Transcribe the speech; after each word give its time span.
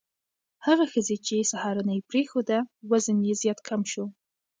هغه 0.65 0.85
ښځې 0.93 1.17
چې 1.27 1.49
سهارنۍ 1.51 1.99
پرېښوده، 2.09 2.57
وزن 2.91 3.17
یې 3.27 3.33
زیات 3.41 3.59
کم 3.67 3.81
شو. 3.91 4.05